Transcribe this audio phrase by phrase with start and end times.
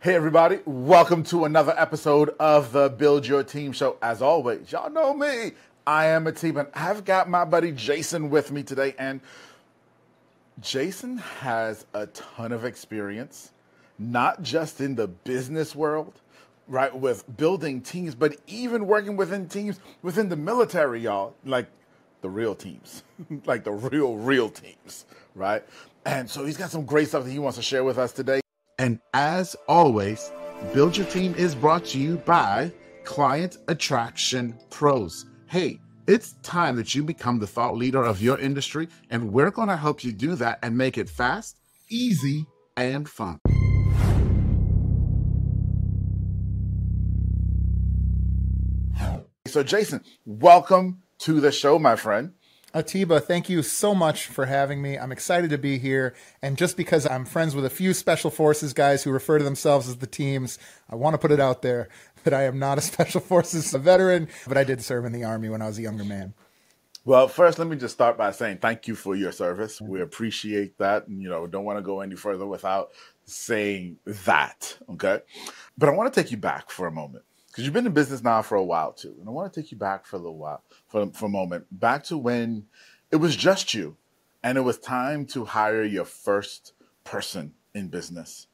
[0.00, 3.96] Hey, everybody, welcome to another episode of the Build Your Team Show.
[4.00, 5.54] As always, y'all know me.
[5.88, 8.94] I am Atiba, and I've got my buddy Jason with me today.
[8.96, 9.20] And
[10.60, 13.50] Jason has a ton of experience,
[13.98, 16.20] not just in the business world,
[16.68, 21.66] right, with building teams, but even working within teams within the military, y'all, like
[22.20, 23.02] the real teams,
[23.46, 25.64] like the real, real teams, right?
[26.06, 28.40] And so he's got some great stuff that he wants to share with us today.
[28.80, 30.30] And as always,
[30.72, 35.26] Build Your Team is brought to you by Client Attraction Pros.
[35.46, 39.66] Hey, it's time that you become the thought leader of your industry, and we're going
[39.66, 41.58] to help you do that and make it fast,
[41.90, 42.46] easy,
[42.76, 43.40] and fun.
[49.48, 52.34] So, Jason, welcome to the show, my friend.
[52.74, 54.98] Atiba, thank you so much for having me.
[54.98, 56.14] I'm excited to be here.
[56.42, 59.88] And just because I'm friends with a few special forces guys who refer to themselves
[59.88, 60.58] as the teams,
[60.90, 61.88] I want to put it out there
[62.24, 65.48] that I am not a special forces veteran, but I did serve in the army
[65.48, 66.34] when I was a younger man.
[67.06, 69.80] Well, first, let me just start by saying thank you for your service.
[69.80, 71.08] We appreciate that.
[71.08, 72.90] And, you know, don't want to go any further without
[73.24, 74.76] saying that.
[74.90, 75.20] Okay.
[75.78, 77.24] But I want to take you back for a moment
[77.58, 79.16] because you've been in business now for a while too.
[79.18, 81.66] And I want to take you back for a little while, for, for a moment,
[81.72, 82.66] back to when
[83.10, 83.96] it was just you
[84.44, 88.46] and it was time to hire your first person in business.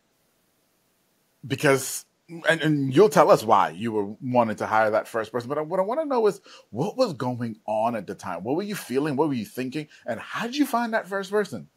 [1.46, 2.06] Because,
[2.48, 5.50] and, and you'll tell us why you were wanting to hire that first person.
[5.50, 8.42] But what I want to know is what was going on at the time?
[8.42, 9.16] What were you feeling?
[9.16, 9.88] What were you thinking?
[10.06, 11.68] And how did you find that first person?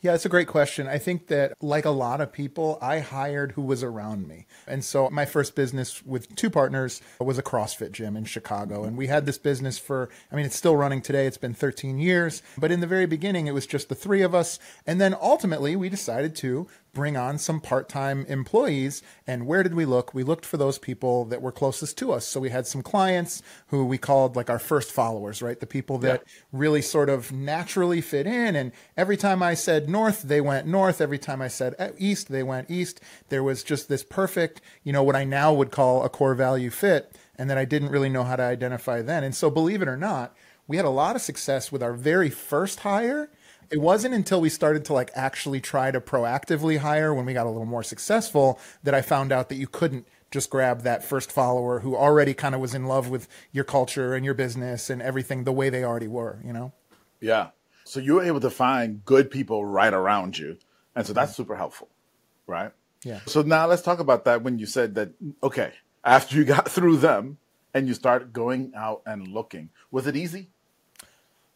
[0.00, 0.86] Yeah, it's a great question.
[0.86, 4.46] I think that, like a lot of people, I hired who was around me.
[4.64, 8.84] And so my first business with two partners was a CrossFit gym in Chicago.
[8.84, 11.26] And we had this business for, I mean, it's still running today.
[11.26, 12.42] It's been 13 years.
[12.56, 14.60] But in the very beginning, it was just the three of us.
[14.86, 19.02] And then ultimately, we decided to bring on some part time employees.
[19.26, 20.14] And where did we look?
[20.14, 22.26] We looked for those people that were closest to us.
[22.26, 25.58] So we had some clients who we called like our first followers, right?
[25.58, 26.42] The people that yeah.
[26.52, 28.56] really sort of naturally fit in.
[28.56, 31.00] And every time I said north, they went north.
[31.00, 33.00] Every time I said eh, east, they went east.
[33.28, 36.70] There was just this perfect, you know, what I now would call a core value
[36.70, 37.16] fit.
[37.40, 39.22] And that I didn't really know how to identify then.
[39.22, 40.34] And so, believe it or not,
[40.66, 43.30] we had a lot of success with our very first hire
[43.70, 47.46] it wasn't until we started to like actually try to proactively hire when we got
[47.46, 51.32] a little more successful that I found out that you couldn't just grab that first
[51.32, 55.00] follower who already kind of was in love with your culture and your business and
[55.00, 56.72] everything the way they already were, you know?
[57.20, 57.48] Yeah.
[57.84, 60.58] So you were able to find good people right around you.
[60.94, 61.88] And so that's super helpful,
[62.46, 62.72] right?
[63.04, 63.20] Yeah.
[63.26, 65.10] So now let's talk about that when you said that,
[65.42, 65.72] okay,
[66.04, 67.38] after you got through them
[67.72, 70.50] and you start going out and looking, was it easy?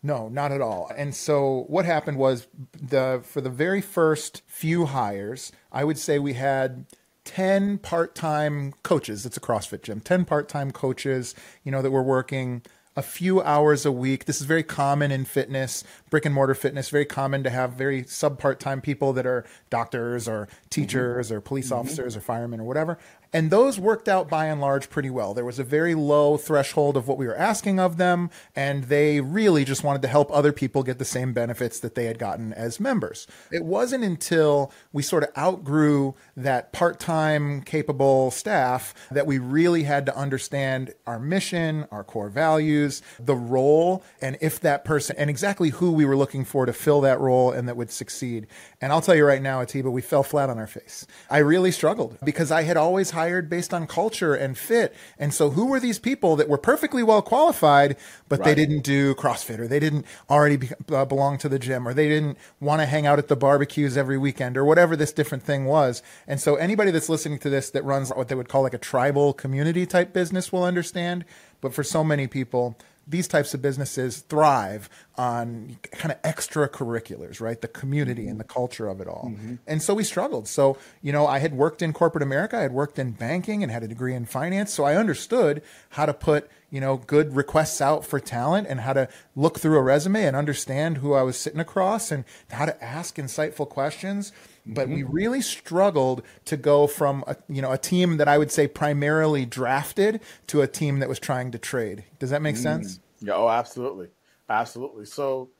[0.03, 0.91] No, not at all.
[0.97, 2.49] And so what happened was
[2.81, 6.87] the for the very first few hires, I would say we had
[7.25, 9.25] 10 part-time coaches.
[9.25, 10.01] It's a CrossFit gym.
[10.01, 12.63] 10 part-time coaches, you know, that were working
[12.97, 14.27] a few hours a week.
[14.27, 18.05] This is very common in fitness, brick and mortar fitness, very common to have very
[18.05, 21.37] sub part time people that are doctors or teachers mm-hmm.
[21.37, 21.79] or police mm-hmm.
[21.79, 22.99] officers or firemen or whatever.
[23.33, 25.33] And those worked out by and large pretty well.
[25.33, 29.21] There was a very low threshold of what we were asking of them, and they
[29.21, 32.53] really just wanted to help other people get the same benefits that they had gotten
[32.53, 33.27] as members.
[33.51, 39.85] It wasn't until we sort of outgrew that part time capable staff that we really
[39.85, 45.31] had to understand our mission, our core values, the role, and if that person, and
[45.31, 48.47] exactly who we were looking for to fill that role and that would succeed.
[48.81, 51.07] And I'll tell you right now, Atiba, we fell flat on our face.
[51.31, 54.95] I really struggled because I had always hired based on culture and fit.
[55.19, 57.97] And so who were these people that were perfectly well qualified,
[58.29, 58.47] but right.
[58.47, 61.95] they didn't do CrossFit or they didn't already be, uh, belong to the gym or
[61.95, 65.43] they didn't want to hang out at the barbecues every weekend or whatever this different
[65.43, 66.03] thing was.
[66.27, 68.79] And so anybody that's listening to this that runs what they would call like a
[68.79, 71.25] tribal community type business will understand.
[71.61, 72.77] But for so many people,
[73.07, 77.61] these types of businesses thrive on kind of extracurriculars, right?
[77.61, 79.31] The community and the culture of it all.
[79.33, 79.55] Mm-hmm.
[79.67, 80.49] And so we struggled.
[80.49, 83.73] So, you know, I had worked in corporate America, I had worked in banking and
[83.73, 84.73] had a degree in finance.
[84.73, 88.93] So I understood how to put, you know, good requests out for talent and how
[88.93, 92.83] to look through a resume and understand who I was sitting across and how to
[92.83, 94.33] ask insightful questions
[94.67, 94.95] but mm-hmm.
[94.95, 98.67] we really struggled to go from a, you know a team that I would say
[98.67, 102.05] primarily drafted to a team that was trying to trade.
[102.19, 102.63] Does that make mm.
[102.63, 103.01] sense?
[103.21, 104.09] Yeah, oh, absolutely,
[104.49, 105.05] absolutely.
[105.07, 105.51] So,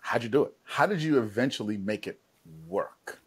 [0.00, 0.52] how'd you do it?
[0.64, 2.20] How did you eventually make it
[2.68, 3.21] work?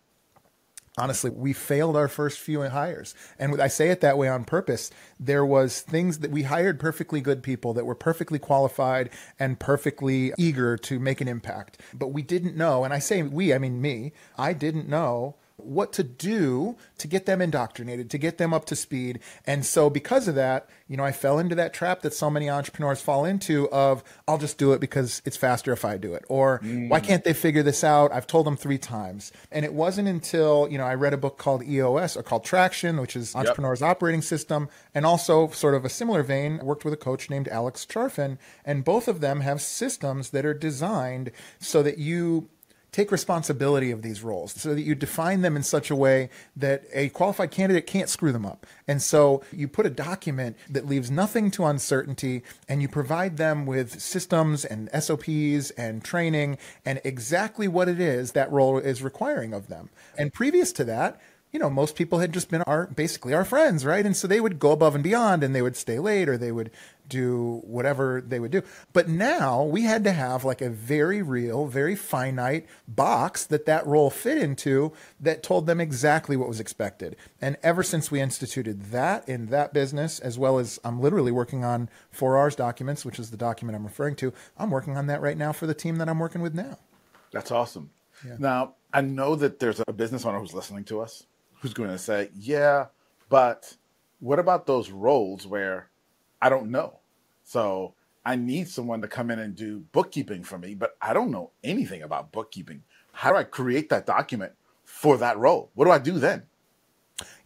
[0.98, 3.16] Honestly we failed our first few hires.
[3.40, 4.92] And i say it that way on purpose.
[5.20, 9.10] There was things that we hired perfectly good people that were perfectly qualified
[9.40, 11.80] and perfectly eager to make an impact.
[11.94, 15.94] But we didn't know and i say we i mean me i didn't know what
[15.94, 19.20] to do to get them indoctrinated, to get them up to speed.
[19.46, 22.50] And so, because of that, you know, I fell into that trap that so many
[22.50, 26.26] entrepreneurs fall into of, I'll just do it because it's faster if I do it.
[26.28, 26.90] Or, mm.
[26.90, 28.12] why can't they figure this out?
[28.12, 29.32] I've told them three times.
[29.52, 33.00] And it wasn't until, you know, I read a book called EOS or called Traction,
[33.00, 33.92] which is Entrepreneur's yep.
[33.92, 34.70] Operating System.
[34.94, 38.38] And also, sort of a similar vein, worked with a coach named Alex Charfen.
[38.64, 42.50] And both of them have systems that are designed so that you
[42.96, 46.86] take responsibility of these roles so that you define them in such a way that
[46.94, 48.66] a qualified candidate can't screw them up.
[48.88, 53.66] And so you put a document that leaves nothing to uncertainty and you provide them
[53.66, 59.54] with systems and SOPs and training and exactly what it is that role is requiring
[59.54, 59.90] of them.
[60.18, 61.20] And previous to that,
[61.56, 64.06] you know, most people had just been our basically our friends, right?
[64.06, 66.52] And so they would go above and beyond and they would stay late or they
[66.52, 66.70] would
[67.08, 68.62] do whatever they would do.
[68.92, 73.88] But now we had to have like a very real, very finite box that that
[73.88, 74.92] role fit into
[75.22, 77.16] that told them exactly what was expected.
[77.40, 81.64] And ever since we instituted that in that business, as well as I'm literally working
[81.64, 85.38] on 4Rs documents, which is the document I'm referring to, I'm working on that right
[85.38, 86.80] now for the team that I'm working with now.
[87.32, 87.92] That's awesome.
[88.28, 88.36] Yeah.
[88.40, 91.26] Now, I know that there's a business owner who's listening to us
[91.66, 92.86] who's going to say, yeah,
[93.28, 93.76] but
[94.20, 95.90] what about those roles where
[96.40, 97.00] I don't know?
[97.44, 101.32] So I need someone to come in and do bookkeeping for me, but I don't
[101.32, 102.84] know anything about bookkeeping.
[103.14, 104.52] How do I create that document
[104.84, 105.72] for that role?
[105.74, 106.44] What do I do then?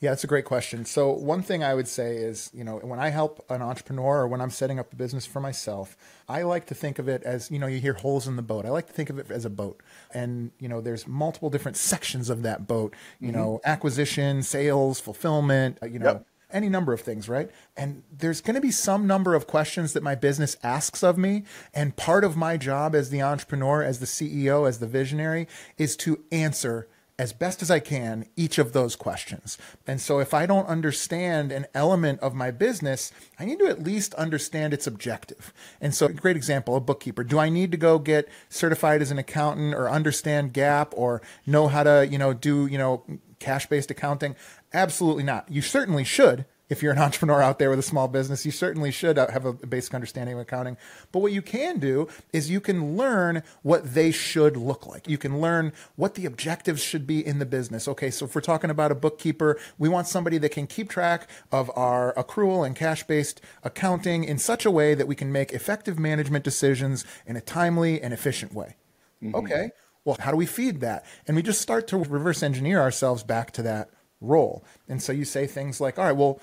[0.01, 0.85] Yeah, that's a great question.
[0.85, 4.27] So, one thing I would say is, you know, when I help an entrepreneur or
[4.27, 5.97] when I'm setting up a business for myself,
[6.29, 8.65] I like to think of it as, you know, you hear holes in the boat.
[8.65, 9.83] I like to think of it as a boat.
[10.13, 13.37] And, you know, there's multiple different sections of that boat, you mm-hmm.
[13.37, 16.25] know, acquisition, sales, fulfillment, uh, you know, yep.
[16.49, 17.51] any number of things, right?
[17.75, 21.43] And there's going to be some number of questions that my business asks of me.
[21.73, 25.45] And part of my job as the entrepreneur, as the CEO, as the visionary
[25.77, 26.87] is to answer
[27.19, 29.57] as best as I can each of those questions.
[29.85, 33.83] And so if I don't understand an element of my business, I need to at
[33.83, 35.53] least understand its objective.
[35.81, 37.25] And so a great example, a bookkeeper.
[37.25, 41.67] Do I need to go get certified as an accountant or understand GAAP or know
[41.67, 43.03] how to, you know, do, you know,
[43.39, 44.37] cash-based accounting?
[44.73, 45.51] Absolutely not.
[45.51, 48.91] You certainly should if you're an entrepreneur out there with a small business, you certainly
[48.91, 50.77] should have a basic understanding of accounting.
[51.11, 55.07] But what you can do is you can learn what they should look like.
[55.07, 57.87] You can learn what the objectives should be in the business.
[57.87, 61.27] Okay, so if we're talking about a bookkeeper, we want somebody that can keep track
[61.51, 65.51] of our accrual and cash based accounting in such a way that we can make
[65.51, 68.75] effective management decisions in a timely and efficient way.
[69.21, 69.35] Mm-hmm.
[69.35, 69.71] Okay,
[70.05, 71.05] well, how do we feed that?
[71.27, 73.89] And we just start to reverse engineer ourselves back to that
[74.21, 74.63] role.
[74.87, 76.39] And so you say things like, all right, well,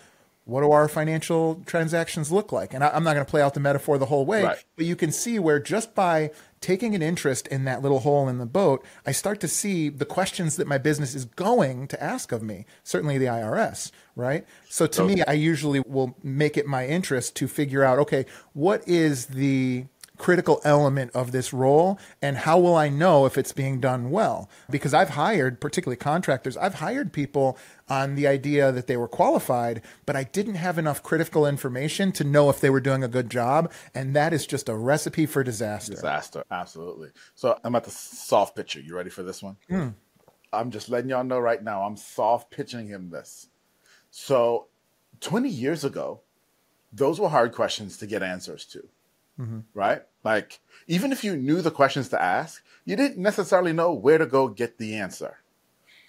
[0.47, 2.73] what do our financial transactions look like?
[2.73, 4.65] And I, am not going to play out the metaphor the whole way, right.
[4.77, 8.39] but you can see where just by taking an interest in that little hole in
[8.39, 12.31] the boat, I start to see the questions that my business is going to ask
[12.31, 14.47] of me, certainly the IRS, right?
[14.69, 15.17] So to okay.
[15.17, 19.87] me, I usually will make it my interest to figure out, okay, what is the
[20.17, 24.49] critical element of this role and how will I know if it's being done well?
[24.71, 29.83] Because I've hired, particularly contractors, I've hired people on the idea that they were qualified,
[30.05, 33.31] but I didn't have enough critical information to know if they were doing a good
[33.31, 33.73] job.
[33.95, 35.93] And that is just a recipe for disaster.
[35.93, 37.11] Disaster, absolutely.
[37.35, 38.81] So I'm at the soft pitcher.
[38.81, 39.57] You ready for this one?
[39.71, 39.95] Mm.
[40.53, 43.49] I'm just letting y'all know right now, I'm soft pitching him this.
[44.11, 44.67] So
[45.21, 46.21] 20 years ago,
[46.93, 48.89] those were hard questions to get answers to
[49.41, 49.61] mm-hmm.
[49.75, 50.03] right?
[50.25, 54.27] Like, even if you knew the questions to ask, you didn't necessarily know where to
[54.27, 55.39] go get the answer.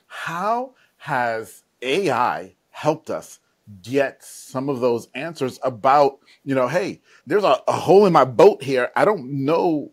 [0.07, 3.39] How has AI helped us
[3.81, 8.25] get some of those answers about, you know, hey, there's a, a hole in my
[8.25, 8.91] boat here.
[8.95, 9.91] I don't know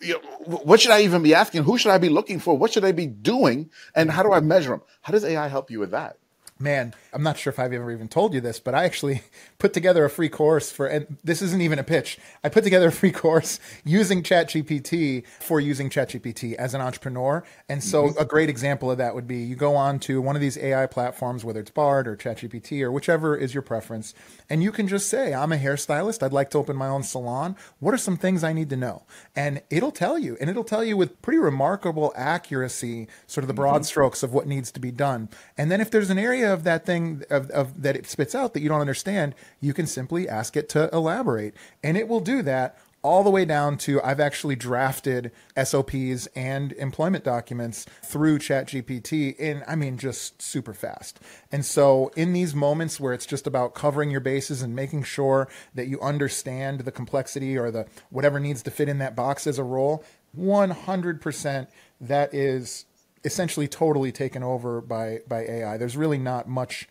[0.00, 0.20] you know,
[0.64, 1.64] what should I even be asking?
[1.64, 2.56] Who should I be looking for?
[2.56, 3.70] What should I be doing?
[3.94, 4.82] And how do I measure them?
[5.02, 6.18] How does AI help you with that?
[6.58, 9.22] Man, I'm not sure if I've ever even told you this, but I actually
[9.58, 12.18] put together a free course for, and this isn't even a pitch.
[12.42, 17.44] I put together a free course using ChatGPT for using ChatGPT as an entrepreneur.
[17.68, 18.18] And so mm-hmm.
[18.18, 20.86] a great example of that would be you go on to one of these AI
[20.86, 24.14] platforms, whether it's Bard or ChatGPT or whichever is your preference,
[24.48, 26.22] and you can just say, I'm a hairstylist.
[26.22, 27.56] I'd like to open my own salon.
[27.80, 29.02] What are some things I need to know?
[29.34, 33.54] And it'll tell you, and it'll tell you with pretty remarkable accuracy, sort of the
[33.54, 33.84] broad mm-hmm.
[33.84, 35.28] strokes of what needs to be done.
[35.58, 38.54] And then if there's an area of that thing of, of that it spits out
[38.54, 41.54] that you don't understand, you can simply ask it to elaborate.
[41.82, 45.30] And it will do that all the way down to I've actually drafted
[45.62, 51.20] SOPs and employment documents through ChatGPT in, I mean, just super fast.
[51.52, 55.48] And so, in these moments where it's just about covering your bases and making sure
[55.74, 59.58] that you understand the complexity or the whatever needs to fit in that box as
[59.58, 60.02] a role,
[60.36, 61.68] 100%
[62.00, 62.86] that is
[63.24, 65.76] essentially totally taken over by by AI.
[65.76, 66.88] There's really not much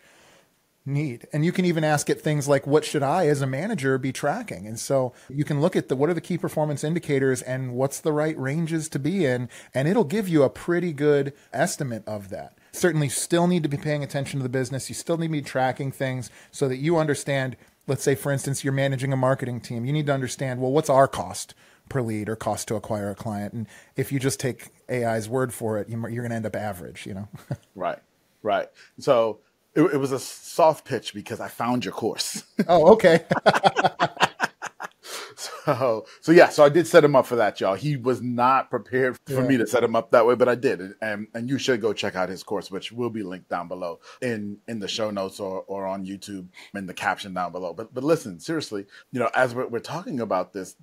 [0.86, 1.26] need.
[1.32, 4.12] And you can even ask it things like what should I as a manager be
[4.12, 4.66] tracking?
[4.66, 8.00] And so you can look at the what are the key performance indicators and what's
[8.00, 12.28] the right ranges to be in and it'll give you a pretty good estimate of
[12.30, 12.58] that.
[12.72, 14.88] Certainly still need to be paying attention to the business.
[14.88, 18.62] You still need to be tracking things so that you understand let's say for instance
[18.62, 19.86] you're managing a marketing team.
[19.86, 21.54] You need to understand well what's our cost
[21.88, 23.52] per lead or cost to acquire a client.
[23.52, 27.06] And if you just take AI's word for it, you're going to end up average,
[27.06, 27.28] you know?
[27.74, 27.98] right,
[28.42, 28.68] right.
[28.98, 29.40] So
[29.74, 32.44] it, it, was a soft pitch because I found your course.
[32.68, 33.24] oh, okay.
[35.36, 37.74] so, so yeah, so I did set him up for that, y'all.
[37.74, 39.46] He was not prepared for yeah.
[39.46, 40.94] me to set him up that way, but I did.
[41.00, 44.00] And, and you should go check out his course, which will be linked down below
[44.22, 47.72] in, in the show notes or, or on YouTube in the caption down below.
[47.72, 50.76] But, but listen, seriously, you know, as we're, we're talking about this,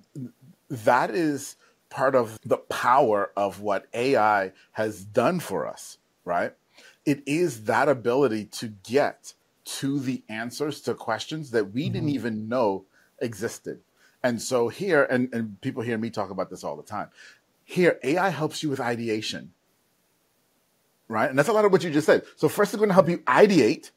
[0.72, 1.56] that is
[1.90, 6.54] part of the power of what AI has done for us, right?
[7.04, 11.92] It is that ability to get to the answers to questions that we mm-hmm.
[11.92, 12.86] didn't even know
[13.20, 13.80] existed.
[14.22, 17.08] And so here, and, and people hear me talk about this all the time.
[17.64, 19.52] Here, AI helps you with ideation,
[21.08, 21.28] right?
[21.28, 22.22] And that's a lot of what you just said.
[22.36, 23.90] So first, it's going to help you ideate,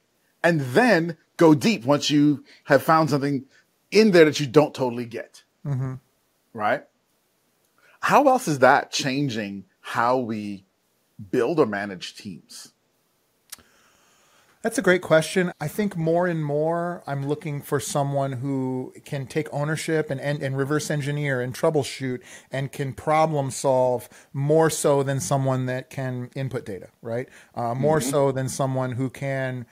[0.43, 3.45] and then go deep once you have found something
[3.91, 5.43] in there that you don't totally get.
[5.65, 5.95] Mm-hmm
[6.55, 6.83] right?
[7.99, 10.63] How else is that changing how we
[11.31, 12.71] build or manage teams?
[14.61, 15.51] That's a great question.
[15.61, 20.41] I think more and more I'm looking for someone who can take ownership and, and,
[20.41, 22.21] and, reverse engineer and troubleshoot
[22.51, 27.29] and can problem solve more so than someone that can input data, right?
[27.53, 28.09] Uh, more mm-hmm.
[28.09, 29.67] so than someone who can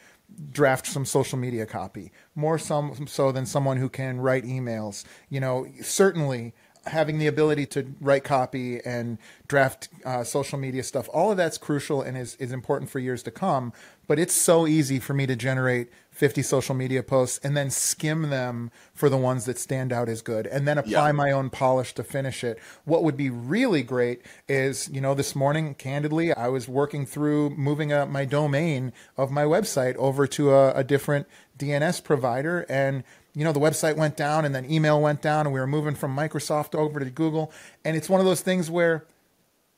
[0.51, 5.05] draft some social media copy, more some, so than someone who can write emails.
[5.29, 6.53] You know, certainly
[6.85, 11.57] having the ability to write copy and draft uh, social media stuff, all of that's
[11.57, 13.71] crucial and is, is important for years to come.
[14.05, 18.29] But it's so easy for me to generate 50 social media posts and then skim
[18.29, 21.11] them for the ones that stand out as good and then apply yeah.
[21.13, 22.59] my own polish to finish it.
[22.83, 27.51] What would be really great is, you know, this morning, candidly, I was working through
[27.51, 33.03] moving a, my domain of my website over to a, a different DNS provider and
[33.35, 35.95] you know, the website went down and then email went down and we were moving
[35.95, 37.51] from Microsoft over to Google.
[37.83, 39.05] And it's one of those things where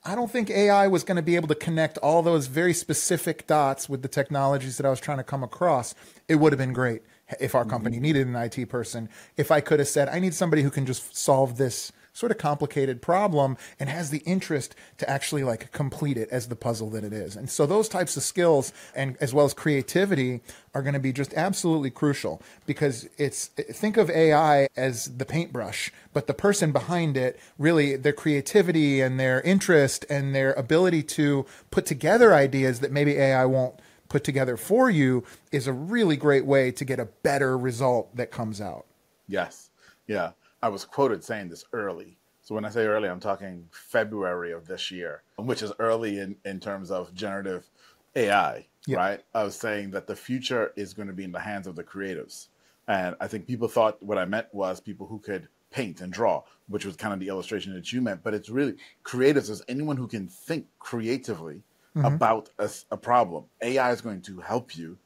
[0.03, 3.47] I don't think AI was going to be able to connect all those very specific
[3.47, 5.95] dots with the technologies that I was trying to come across.
[6.27, 7.01] It would have been great
[7.39, 8.03] if our company mm-hmm.
[8.03, 9.09] needed an IT person.
[9.35, 12.37] If I could have said, I need somebody who can just solve this sort of
[12.37, 17.03] complicated problem and has the interest to actually like complete it as the puzzle that
[17.03, 17.35] it is.
[17.35, 20.39] And so those types of skills and as well as creativity
[20.73, 25.91] are going to be just absolutely crucial because it's think of AI as the paintbrush,
[26.13, 31.45] but the person behind it really their creativity and their interest and their ability to
[31.69, 36.45] put together ideas that maybe AI won't put together for you is a really great
[36.45, 38.85] way to get a better result that comes out.
[39.27, 39.69] Yes.
[40.07, 40.31] Yeah.
[40.65, 42.17] I was quoted saying this early.
[42.41, 46.37] So when I say early, I'm talking February of this year, which is early in,
[46.43, 47.69] in terms of generative
[48.15, 48.97] AI, yeah.
[48.97, 49.23] right?
[49.35, 51.83] I was saying that the future is going to be in the hands of the
[51.83, 52.47] creatives.
[52.87, 56.41] And I think people thought what I meant was people who could paint and draw,
[56.67, 58.23] which was kind of the illustration that you meant.
[58.23, 61.61] But it's really creatives is anyone who can think creatively
[61.95, 62.05] mm-hmm.
[62.05, 63.43] about a, a problem.
[63.61, 64.97] AI is going to help you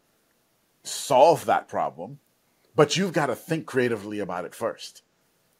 [0.83, 2.19] solve that problem,
[2.77, 5.01] but you've got to think creatively about it first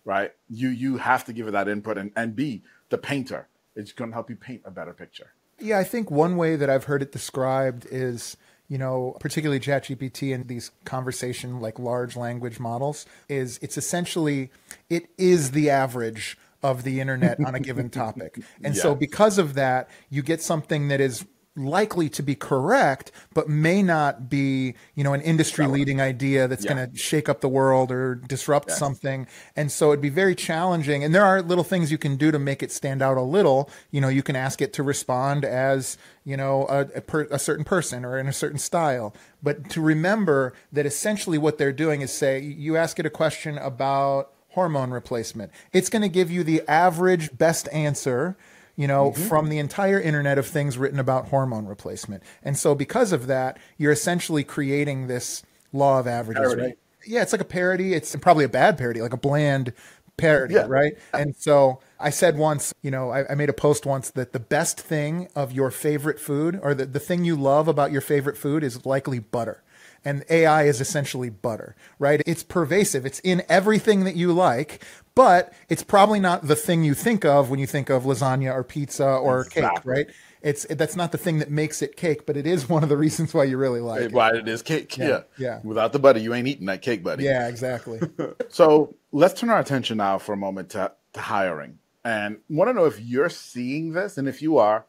[0.06, 0.32] right?
[0.50, 3.48] You you have to give it that input and, and be the painter.
[3.76, 5.32] It's going to help you paint a better picture.
[5.60, 8.38] Yeah, I think one way that I've heard it described is,
[8.68, 14.52] you know, particularly ChatGPT and these conversation like large language models is it's essentially
[14.90, 18.40] it is the average of the internet on a given topic.
[18.64, 21.26] And so because of that, you get something that is
[21.60, 26.64] likely to be correct, but may not be, you know, an industry leading idea that's
[26.66, 26.74] yeah.
[26.74, 29.28] going to shake up the world or disrupt something.
[29.56, 31.04] And so it'd be very challenging.
[31.04, 33.70] And there are little things you can do to make it stand out a little.
[33.92, 37.40] You know, you can ask it to respond as, you know, a, a, per, a
[37.40, 39.14] certain person or in a certain style.
[39.44, 43.58] But to remember that essentially what they're doing is say, you ask it a question
[43.58, 45.52] about hormone replacement.
[45.74, 48.36] It's going to give you the average best answer
[48.80, 49.24] you know, mm-hmm.
[49.24, 52.24] from the entire internet of things written about hormone replacement.
[52.44, 55.44] And so because of that, you're essentially creating this
[55.74, 56.78] law of averages, right?
[57.06, 57.94] Yeah, it's like a parody.
[57.94, 59.74] It's probably a bad parody, like a bland
[60.16, 60.66] parody, yeah.
[60.66, 60.94] right?
[61.14, 64.40] And so I said once, you know, I, I, made a post once that the
[64.40, 68.38] best thing of your favorite food or the, the thing you love about your favorite
[68.38, 69.62] food is likely butter.
[70.06, 72.22] And AI is essentially butter, right?
[72.26, 73.06] It's pervasive.
[73.06, 74.84] It's in everything that you like,
[75.16, 78.64] but it's probably not the thing you think of when you think of lasagna or
[78.64, 80.08] pizza or cake, right?
[80.42, 82.96] It's that's not the thing that makes it cake, but it is one of the
[82.96, 84.12] reasons why you really like it.
[84.14, 84.98] Why it is cake?
[84.98, 85.60] Yeah, Yeah, yeah.
[85.64, 87.26] Without the butter, you ain't eating that cake, buddy.
[87.26, 88.00] Yeah, exactly.
[88.50, 92.74] So let's turn our attention now for a moment to, to hiring, and want to
[92.74, 94.86] know if you're seeing this, and if you are,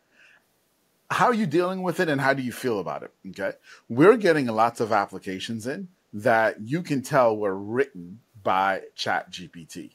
[1.11, 3.13] how are you dealing with it, and how do you feel about it?
[3.29, 3.53] Okay,
[3.89, 9.93] we're getting lots of applications in that you can tell were written by Chat GPT.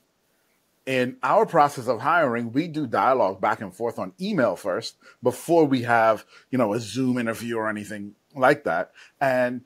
[0.85, 5.65] In our process of hiring, we do dialogue back and forth on email first before
[5.65, 8.91] we have, you know, a Zoom interview or anything like that.
[9.19, 9.61] And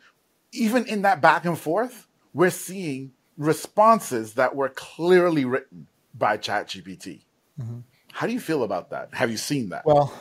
[0.53, 7.21] even in that back and forth, we're seeing responses that were clearly written by ChatGPT.
[7.59, 7.79] Mm-hmm.
[8.13, 9.09] How do you feel about that?
[9.13, 9.85] Have you seen that?
[9.85, 10.13] Well,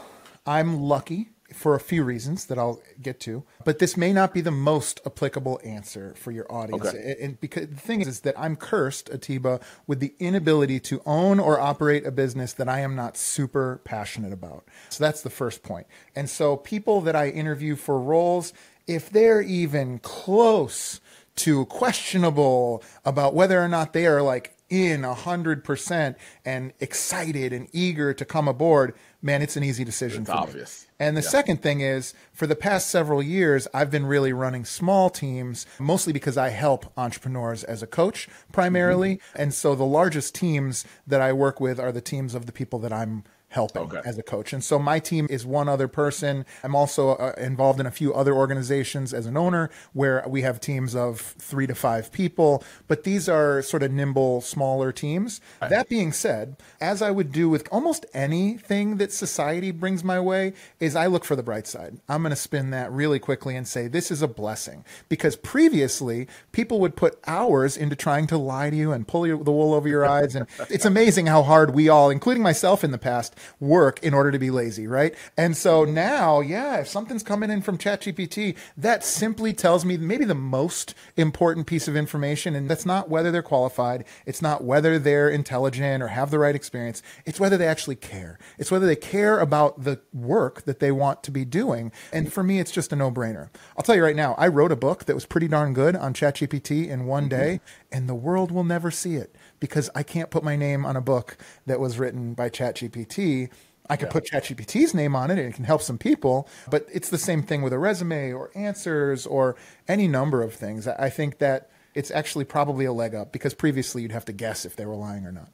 [0.48, 4.40] I'm lucky for a few reasons that I'll get to, but this may not be
[4.40, 6.86] the most applicable answer for your audience.
[6.86, 7.16] Okay.
[7.20, 11.38] And- because the thing is, is that I'm cursed, Atiba, with the inability to own
[11.38, 14.64] or operate a business that I am not super passionate about.
[14.88, 15.86] So that's the first point.
[16.14, 18.52] And so people that I interview for roles,
[18.86, 21.00] if they're even close
[21.36, 27.52] to questionable about whether or not they are like in a hundred percent and excited
[27.52, 30.42] and eager to come aboard, man, it's an easy decision It's for me.
[30.42, 30.86] obvious.
[31.00, 35.10] And the second thing is, for the past several years, I've been really running small
[35.10, 39.16] teams, mostly because I help entrepreneurs as a coach primarily.
[39.16, 39.42] Mm-hmm.
[39.42, 42.78] And so the largest teams that I work with are the teams of the people
[42.80, 44.00] that I'm helping Okay.
[44.04, 44.52] as a coach.
[44.52, 46.44] And so my team is one other person.
[46.62, 50.60] I'm also uh, involved in a few other organizations as an owner where we have
[50.60, 55.40] teams of three to five people, but these are sort of nimble, smaller teams.
[55.60, 60.52] That being said, as I would do with almost anything that society brings my way,
[60.78, 61.98] is I look for the bright side.
[62.08, 66.28] I'm going to spin that really quickly and say this is a blessing because previously
[66.52, 69.72] people would put hours into trying to lie to you and pull your, the wool
[69.74, 70.34] over your eyes.
[70.34, 74.30] And it's amazing how hard we all, including myself in the past, work in order
[74.30, 75.14] to be lazy, right?
[75.36, 80.24] And so now, yeah, if something's coming in from ChatGPT, that simply tells me maybe
[80.24, 82.54] the most important piece of information.
[82.54, 86.54] And that's not whether they're qualified, it's not whether they're intelligent or have the right
[86.54, 88.38] experience, it's whether they actually care.
[88.58, 91.92] It's whether they care about the work that they want to be doing.
[92.12, 93.50] And for me, it's just a no brainer.
[93.76, 96.14] I'll tell you right now, I wrote a book that was pretty darn good on
[96.14, 97.28] ChatGPT in one mm-hmm.
[97.28, 100.96] day, and the world will never see it because I can't put my name on
[100.96, 103.50] a book that was written by ChatGPT.
[103.90, 107.08] I could put ChatGPT's name on it and it can help some people, but it's
[107.08, 110.86] the same thing with a resume or answers or any number of things.
[110.86, 114.66] I think that it's actually probably a leg up because previously you'd have to guess
[114.66, 115.50] if they were lying or not.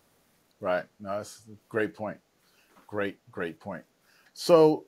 [0.61, 0.85] Right.
[0.99, 2.19] No, that's a great point.
[2.87, 3.85] Great, great point.
[4.33, 4.87] So,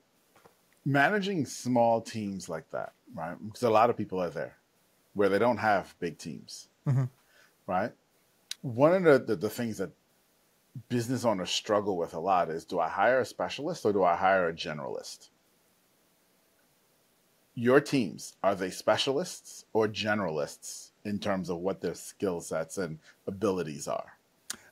[0.85, 3.37] managing small teams like that, right?
[3.45, 4.57] Because a lot of people are there
[5.15, 7.05] where they don't have big teams, mm-hmm.
[7.67, 7.93] right?
[8.67, 9.93] One of the, the, the things that
[10.89, 14.17] business owners struggle with a lot is do I hire a specialist or do I
[14.17, 15.29] hire a generalist?
[17.55, 22.99] Your teams, are they specialists or generalists in terms of what their skill sets and
[23.25, 24.19] abilities are?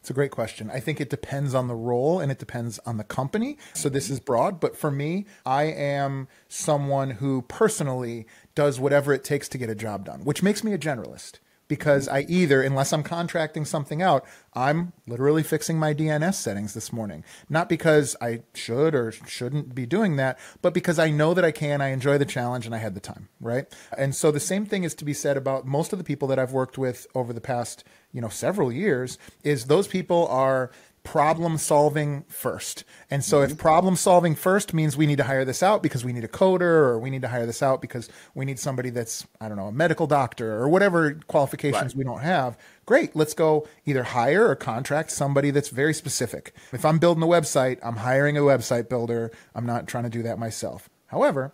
[0.01, 0.73] It's a great question.
[0.73, 3.59] I think it depends on the role and it depends on the company.
[3.75, 8.27] So this is broad, but for me, I am someone who personally
[8.57, 11.39] does whatever it takes to get a job done, which makes me a generalist
[11.75, 16.93] because I either, unless I'm contracting something out, I'm literally fixing my DNS settings this
[16.93, 17.25] morning.
[17.49, 21.51] Not because I should or shouldn't be doing that, but because I know that I
[21.51, 23.67] can, I enjoy the challenge, and I had the time, right?
[23.99, 26.39] And so the same thing is to be said about most of the people that
[26.39, 27.83] I've worked with over the past,
[28.13, 30.71] you know, several years, is those people are
[31.05, 32.83] problem solving first.
[33.11, 33.59] And so if mm-hmm.
[33.59, 36.63] problem solving first means we need to hire this out because we need a coder
[36.63, 39.67] or we need to hire this out because we need somebody that's, I don't know,
[39.67, 41.97] a medical doctor or whatever qualifications Right.
[41.97, 43.15] we don't have, great.
[43.15, 46.55] Let's go either hire or contract somebody that's very specific.
[46.73, 49.31] If I'm building a website, I'm hiring a website builder.
[49.55, 50.89] I'm not trying to do that myself.
[51.09, 51.53] However,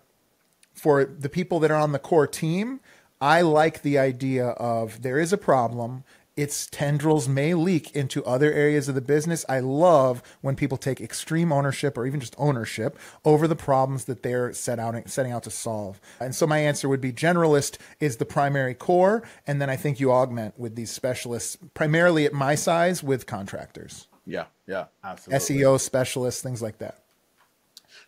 [0.73, 2.81] for the people that are on the core team,
[3.21, 6.05] I like the idea of there is a problem.
[6.41, 9.45] Its tendrils may leak into other areas of the business.
[9.47, 14.23] I love when people take extreme ownership or even just ownership over the problems that
[14.23, 16.01] they're set out setting out to solve.
[16.19, 20.01] And so my answer would be generalist is the primary core, and then I think
[20.01, 25.57] you augment with these specialists, primarily at my size with contractors, Yeah, yeah, absolutely.
[25.59, 27.03] SEO specialists, things like that.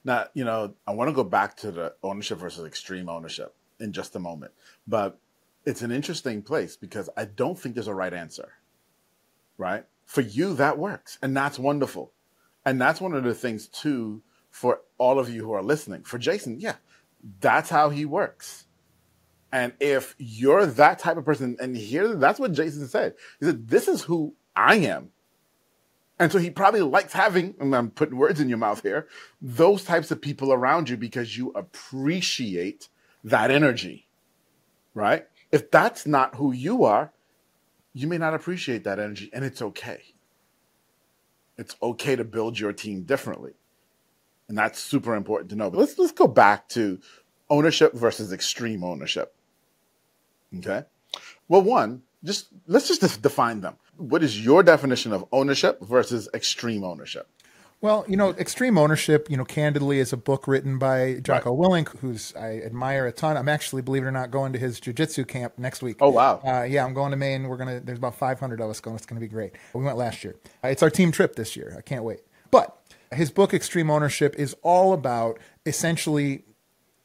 [0.04, 3.92] Now, you know, I want to go back to the ownership versus extreme ownership in
[3.92, 4.52] just a moment,
[4.86, 5.18] but
[5.64, 8.52] it's an interesting place because I don't think there's a right answer,
[9.58, 9.84] right?
[10.06, 12.12] For you, that works, and that's wonderful.
[12.64, 16.04] And that's one of the things, too, for all of you who are listening.
[16.04, 16.76] For Jason, yeah,
[17.40, 18.66] that's how he works.
[19.50, 23.14] And if you're that type of person, and here, that's what Jason said.
[23.38, 25.10] He said, This is who I am.
[26.18, 29.08] And so he probably likes having, and I'm putting words in your mouth here,
[29.40, 32.88] those types of people around you because you appreciate
[33.24, 34.06] that energy,
[34.94, 35.26] right?
[35.52, 37.12] If that's not who you are,
[37.92, 40.14] you may not appreciate that energy, and it's okay.
[41.58, 43.52] It's okay to build your team differently.
[44.48, 45.70] And that's super important to know.
[45.70, 46.98] But let's let's go back to
[47.48, 49.34] ownership versus extreme ownership.
[50.58, 50.84] Okay.
[51.48, 53.76] Well, one, just let's just define them.
[53.96, 57.28] What is your definition of ownership versus extreme ownership?
[57.82, 61.84] Well, you know, Extreme Ownership, you know, candidly is a book written by Jocko right.
[61.84, 63.36] Willink, who's I admire a ton.
[63.36, 65.96] I'm actually, believe it or not, going to his jujitsu camp next week.
[66.00, 66.40] Oh wow!
[66.46, 67.48] Uh, yeah, I'm going to Maine.
[67.48, 67.80] We're gonna.
[67.80, 68.94] There's about 500 of us going.
[68.94, 69.54] It's gonna be great.
[69.74, 70.36] We went last year.
[70.62, 71.74] Uh, it's our team trip this year.
[71.76, 72.20] I can't wait.
[72.52, 72.78] But
[73.12, 76.44] his book Extreme Ownership is all about essentially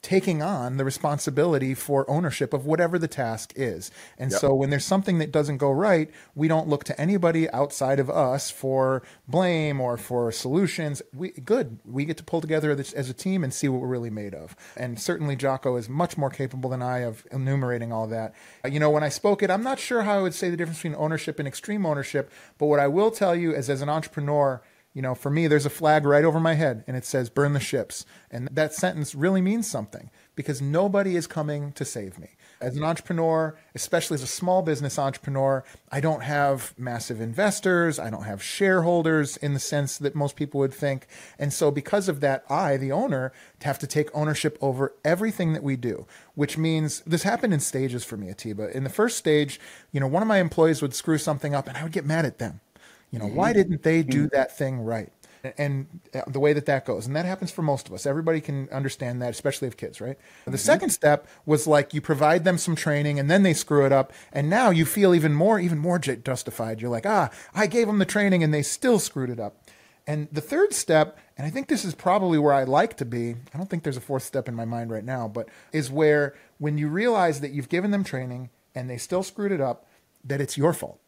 [0.01, 3.91] taking on the responsibility for ownership of whatever the task is.
[4.17, 4.39] And yep.
[4.39, 8.09] so when there's something that doesn't go right, we don't look to anybody outside of
[8.09, 11.01] us for blame or for solutions.
[11.13, 11.79] We good.
[11.83, 14.55] We get to pull together as a team and see what we're really made of.
[14.75, 18.33] And certainly Jocko is much more capable than I of enumerating all that.
[18.63, 20.57] Uh, you know, when I spoke it, I'm not sure how I would say the
[20.57, 23.89] difference between ownership and extreme ownership, but what I will tell you is as an
[23.89, 24.61] entrepreneur,
[24.97, 27.53] you know, for me, there's a flag right over my head and it says burn
[27.53, 28.03] the ships.
[28.31, 32.29] And that sentence really means something because nobody is coming to save me.
[32.59, 37.99] As an entrepreneur, especially as a small business entrepreneur, I don't have massive investors.
[37.99, 41.05] I don't have shareholders in the sense that most people would think.
[41.37, 43.31] And so, because of that, I, the owner,
[43.61, 48.03] have to take ownership over everything that we do, which means this happened in stages
[48.03, 48.75] for me, Atiba.
[48.75, 49.59] In the first stage,
[49.91, 52.25] you know, one of my employees would screw something up and I would get mad
[52.25, 52.61] at them.
[53.11, 53.35] You know, mm-hmm.
[53.35, 54.35] why didn't they do mm-hmm.
[54.35, 55.11] that thing right?
[55.57, 58.05] And the way that that goes, and that happens for most of us.
[58.05, 60.17] Everybody can understand that, especially if kids, right?
[60.43, 60.57] The mm-hmm.
[60.57, 64.11] second step was like you provide them some training, and then they screw it up,
[64.33, 66.81] and now you feel even more, even more justified.
[66.81, 69.63] You're like, ah, I gave them the training, and they still screwed it up.
[70.05, 73.35] And the third step, and I think this is probably where I like to be.
[73.53, 76.33] I don't think there's a fourth step in my mind right now, but is where
[76.57, 79.85] when you realize that you've given them training and they still screwed it up,
[80.23, 80.99] that it's your fault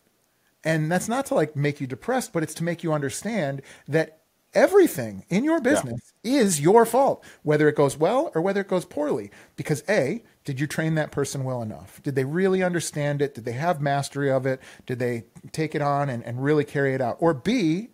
[0.63, 4.19] and that's not to like make you depressed, but it's to make you understand that
[4.53, 6.39] everything in your business yeah.
[6.41, 9.31] is your fault, whether it goes well or whether it goes poorly.
[9.55, 12.01] Because A, did you train that person well enough?
[12.03, 13.35] Did they really understand it?
[13.35, 14.59] Did they have mastery of it?
[14.85, 17.17] Did they take it on and, and really carry it out?
[17.19, 17.89] Or B,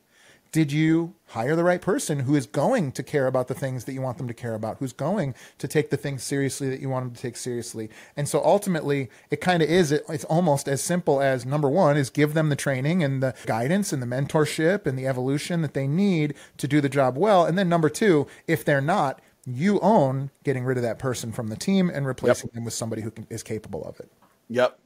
[0.56, 3.92] did you hire the right person who is going to care about the things that
[3.92, 6.88] you want them to care about, who's going to take the things seriously that you
[6.88, 7.90] want them to take seriously?
[8.16, 12.10] And so ultimately, it kind of is, it's almost as simple as number one is
[12.10, 15.88] give them the training and the guidance and the mentorship and the evolution that they
[15.88, 17.44] need to do the job well.
[17.44, 21.50] And then number two, if they're not, you own getting rid of that person from
[21.50, 22.54] the team and replacing yep.
[22.54, 24.10] them with somebody who can, is capable of it.
[24.48, 24.80] Yep.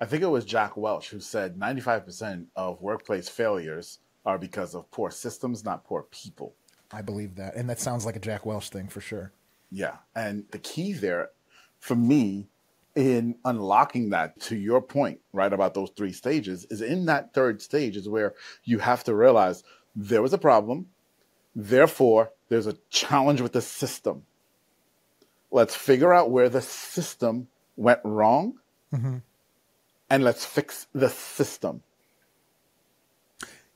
[0.00, 4.90] I think it was Jack Welch who said 95% of workplace failures are because of
[4.90, 6.54] poor systems, not poor people.
[6.92, 7.56] I believe that.
[7.56, 9.32] And that sounds like a Jack Welch thing for sure.
[9.70, 9.96] Yeah.
[10.14, 11.30] And the key there
[11.80, 12.48] for me
[12.94, 17.60] in unlocking that to your point, right, about those three stages, is in that third
[17.60, 19.64] stage is where you have to realize
[19.96, 20.86] there was a problem.
[21.56, 24.24] Therefore, there's a challenge with the system.
[25.50, 28.54] Let's figure out where the system went wrong
[28.92, 29.18] mm-hmm.
[30.10, 31.82] and let's fix the system.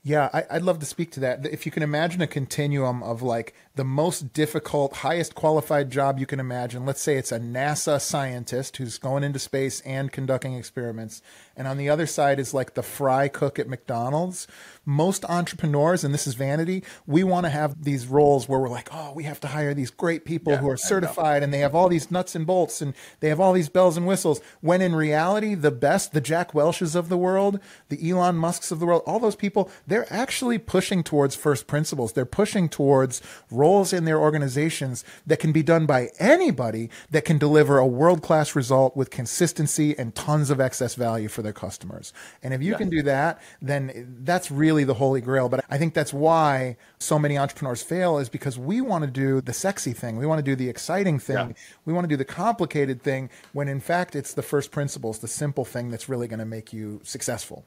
[0.09, 1.44] Yeah, I, would love to speak to that.
[1.44, 6.25] If you can imagine a continuum of like the most difficult, highest qualified job you
[6.25, 11.21] can imagine, let's say it's a NASA scientist who's going into space and conducting experiments,
[11.59, 14.47] and on the other side is like the fry cook at McDonald's.
[14.87, 18.88] Most entrepreneurs, and this is vanity, we want to have these roles where we're like,
[18.92, 21.75] oh, we have to hire these great people yeah, who are certified and they have
[21.75, 24.40] all these nuts and bolts and they have all these bells and whistles.
[24.61, 28.79] When in reality, the best, the Jack Welches of the world, the Elon Musks of
[28.79, 32.12] the world, all those people, they're actually pushing towards first principles.
[32.12, 37.37] They're pushing towards roles in their organizations that can be done by anybody that can
[37.37, 42.12] deliver a world class result with consistency and tons of excess value for their customers.
[42.42, 42.78] And if you yeah.
[42.78, 45.48] can do that, then that's really the holy grail.
[45.48, 49.40] But I think that's why so many entrepreneurs fail is because we want to do
[49.40, 50.18] the sexy thing.
[50.18, 51.48] We want to do the exciting thing.
[51.48, 51.52] Yeah.
[51.87, 55.28] We want to do the complicated thing when in fact it's the first principles, the
[55.28, 57.64] simple thing that's really going to make you successful.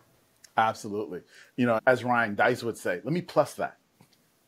[0.58, 1.22] Absolutely.
[1.56, 3.78] You know, as Ryan Deiss would say, let me plus that.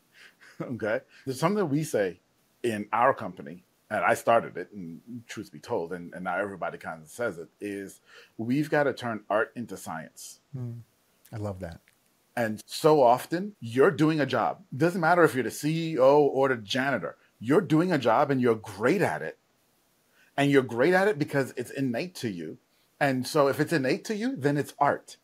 [0.60, 1.00] okay.
[1.24, 2.20] There's something that we say
[2.62, 6.78] in our company and I started it, and truth be told, and, and now everybody
[6.78, 8.00] kind of says it, is
[8.38, 10.40] we've got to turn art into science.
[10.56, 10.80] Mm,
[11.32, 11.80] I love that.
[12.36, 14.62] And so often you're doing a job.
[14.76, 18.56] Doesn't matter if you're the CEO or the janitor, you're doing a job and you're
[18.56, 19.38] great at it.
[20.36, 22.58] And you're great at it because it's innate to you.
[22.98, 25.16] And so if it's innate to you, then it's art.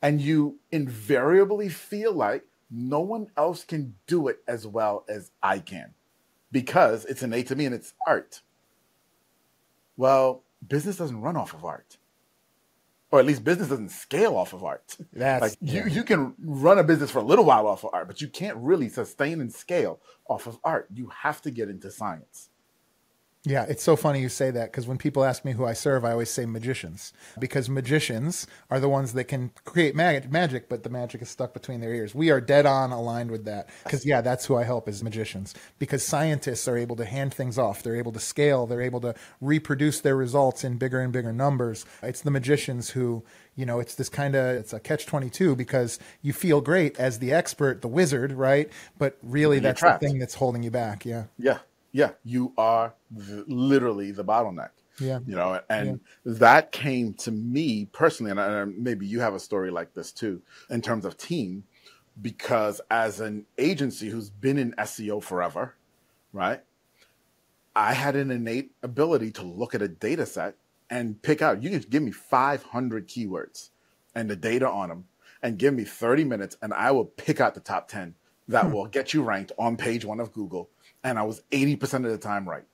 [0.00, 5.58] And you invariably feel like no one else can do it as well as I
[5.58, 5.94] can
[6.52, 8.42] because it's innate to me and it's art.
[9.96, 11.98] Well, business doesn't run off of art.
[13.10, 14.96] Or at least business doesn't scale off of art.
[15.12, 18.08] That's like you, you can run a business for a little while off of art,
[18.08, 20.88] but you can't really sustain and scale off of art.
[20.92, 22.50] You have to get into science.
[23.46, 26.04] Yeah, it's so funny you say that because when people ask me who I serve,
[26.04, 30.82] I always say magicians because magicians are the ones that can create mag- magic, but
[30.82, 32.12] the magic is stuck between their ears.
[32.12, 35.54] We are dead on aligned with that because, yeah, that's who I help is magicians
[35.78, 37.84] because scientists are able to hand things off.
[37.84, 41.86] They're able to scale, they're able to reproduce their results in bigger and bigger numbers.
[42.02, 43.22] It's the magicians who,
[43.54, 47.20] you know, it's this kind of it's a catch 22 because you feel great as
[47.20, 48.68] the expert, the wizard, right?
[48.98, 50.00] But really, that's trapped.
[50.00, 51.06] the thing that's holding you back.
[51.06, 51.26] Yeah.
[51.38, 51.58] Yeah
[51.96, 54.68] yeah, you are literally the bottleneck.
[55.00, 55.20] Yeah.
[55.26, 56.32] You know, and yeah.
[56.34, 60.42] that came to me personally, and, I, maybe you have a story like this too,
[60.68, 61.64] in terms of team,
[62.20, 65.74] because as an agency who's been in SEO forever,
[66.34, 66.60] right?
[67.74, 70.56] I had an innate ability to look at a data set
[70.90, 73.70] and pick out, you can give me 500 keywords
[74.14, 75.04] and the data on them
[75.42, 78.14] and give me 30 minutes, and I will pick out the top 10
[78.48, 78.72] that hmm.
[78.72, 80.68] will get you ranked on page one of Google
[81.06, 82.64] and I was 80% of the time right.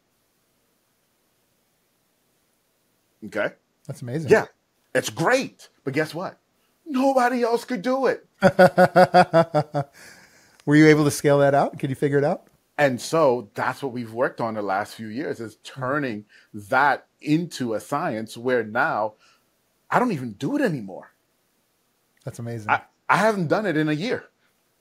[3.26, 3.50] Okay.
[3.86, 4.30] That's amazing.
[4.30, 4.46] Yeah.
[4.94, 5.68] It's great.
[5.84, 6.38] But guess what?
[6.86, 8.26] Nobody else could do it.
[10.64, 11.78] Were you able to scale that out?
[11.78, 12.46] Could you figure it out?
[12.78, 17.74] And so that's what we've worked on the last few years is turning that into
[17.74, 19.12] a science where now
[19.90, 21.12] I don't even do it anymore.
[22.24, 22.70] That's amazing.
[22.70, 24.24] I, I haven't done it in a year.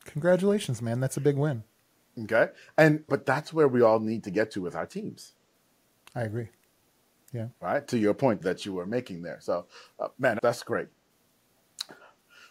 [0.06, 1.02] Congratulations, man.
[1.02, 1.64] That's a big win.
[2.20, 2.50] Okay.
[2.78, 5.34] And, but that's where we all need to get to with our teams.
[6.16, 6.50] I agree.
[7.34, 7.48] Yeah.
[7.62, 7.88] Right.
[7.88, 9.38] To your point that you were making there.
[9.40, 9.68] So,
[10.00, 10.88] uh, man, that's great.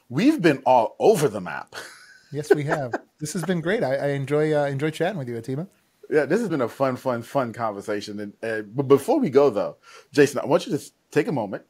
[0.09, 1.77] We've been all over the map.
[2.33, 2.95] yes, we have.
[3.21, 3.85] this has been great.
[3.85, 5.69] I, I enjoy uh, enjoy chatting with you, Atiba.
[6.09, 8.19] Yeah, this has been a fun, fun, fun conversation.
[8.19, 9.77] And uh, but before we go though,
[10.13, 11.65] Jason, I want you to take a moment,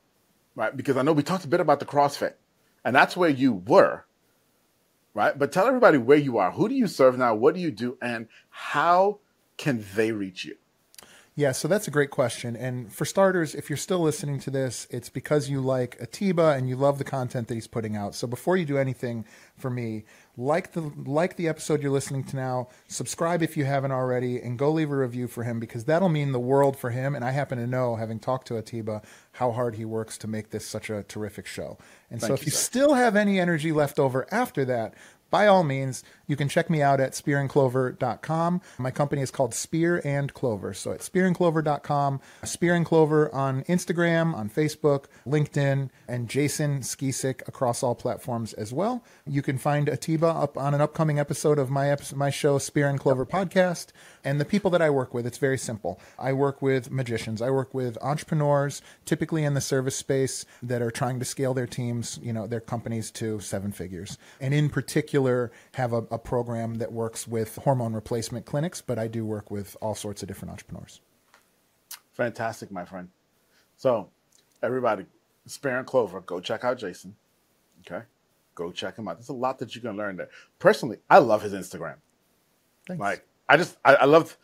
[0.55, 0.75] right?
[0.75, 2.35] Because I know we talked a bit about the CrossFit,
[2.85, 4.07] and that's where you were
[5.15, 5.39] right?
[5.39, 6.53] But tell everybody where you are.
[6.53, 7.35] Who do you serve now?
[7.35, 7.99] What do you do?
[8.01, 9.21] And how
[9.57, 10.57] can they reach you?
[11.41, 12.55] Yeah, so that's a great question.
[12.55, 16.69] And for starters, if you're still listening to this, it's because you like Atiba and
[16.69, 18.15] you love the content that he's putting out.
[18.15, 19.25] So before you do anything
[19.57, 20.05] for me,
[20.37, 24.59] like the like the episode you're listening to now, subscribe if you haven't already, and
[24.59, 27.15] go leave a review for him because that'll mean the world for him.
[27.15, 29.01] And I happen to know, having talked to Atiba,
[29.33, 31.79] how hard he works to make this such a terrific show.
[32.11, 34.93] And Thank so if you, you still have any energy left over after that,
[35.31, 38.61] by all means, you can check me out at spearandclover.com.
[38.79, 40.73] My company is called Spear and Clover.
[40.73, 47.83] So at spearandclover.com, Spear and Clover on Instagram, on Facebook, LinkedIn, and Jason Skeesick across
[47.83, 49.03] all platforms as well.
[49.27, 52.89] You can find Atiba up on an upcoming episode of my episode, my show, Spear
[52.89, 53.89] and Clover podcast.
[54.23, 55.99] And the people that I work with, it's very simple.
[56.17, 57.43] I work with magicians.
[57.43, 61.67] I work with entrepreneurs, typically in the service space, that are trying to scale their
[61.67, 64.17] teams, you know, their companies to seven figures.
[64.41, 69.09] And in particular, have a, a program that works with hormone replacement clinics, but I
[69.09, 71.01] do work with all sorts of different entrepreneurs.
[72.13, 73.09] Fantastic, my friend.
[73.77, 74.11] So,
[74.63, 75.07] everybody,
[75.47, 77.17] Spear and Clover, go check out Jason.
[77.81, 78.05] Okay.
[78.55, 79.17] Go check him out.
[79.17, 80.29] There's a lot that you can learn there.
[80.59, 81.97] Personally, I love his Instagram.
[82.87, 83.01] Thanks.
[83.01, 84.37] Like, I just, I, I love,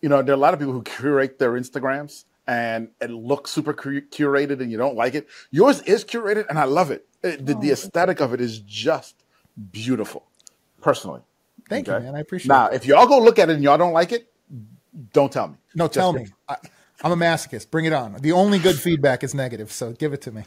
[0.00, 3.50] you know, there are a lot of people who curate their Instagrams and it looks
[3.50, 5.28] super curated and you don't like it.
[5.50, 7.06] Yours is curated and I love it.
[7.22, 9.24] it the, oh, the, aesthetic of it is just
[9.72, 10.26] beautiful,
[10.86, 11.20] personally.
[11.68, 11.98] Thank okay?
[11.98, 12.14] you, man.
[12.14, 12.70] I appreciate now, it.
[12.70, 14.32] Now, if y'all go look at it and y'all don't like it,
[15.12, 15.56] don't tell me.
[15.74, 16.28] No, tell me.
[16.48, 16.56] I,
[17.02, 17.72] I'm a masochist.
[17.72, 18.14] Bring it on.
[18.20, 20.44] The only good feedback is negative, so give it to me.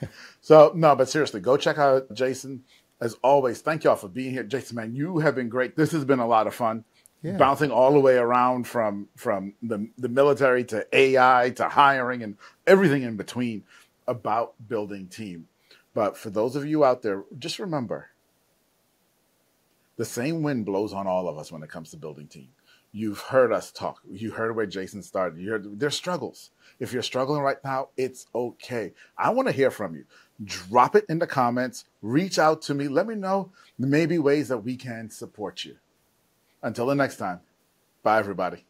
[0.40, 2.64] so, no, but seriously, go check out Jason.
[2.98, 4.42] As always, thank y'all for being here.
[4.42, 5.76] Jason, man, you have been great.
[5.76, 6.84] This has been a lot of fun.
[7.22, 7.36] Yeah.
[7.36, 12.38] Bouncing all the way around from from the, the military to AI to hiring and
[12.66, 13.64] everything in between
[14.06, 15.46] about building team.
[15.92, 18.08] But for those of you out there, just remember
[19.98, 22.48] the same wind blows on all of us when it comes to building team.
[22.92, 24.00] You've heard us talk.
[24.10, 25.38] You heard where Jason started.
[25.38, 26.50] You heard there's struggles.
[26.78, 28.94] If you're struggling right now, it's okay.
[29.18, 30.04] I want to hear from you.
[30.42, 31.84] Drop it in the comments.
[32.00, 32.88] Reach out to me.
[32.88, 35.76] Let me know maybe ways that we can support you.
[36.62, 37.40] Until the next time,
[38.02, 38.64] bye, everybody.